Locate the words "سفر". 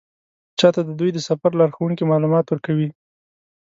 1.27-1.51